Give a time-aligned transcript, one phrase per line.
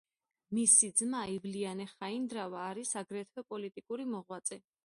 [0.57, 4.61] მისი ძმა ივლიანე ხაინდრავა, არის აგრეთვე პოლიტიკური მოღვაწე.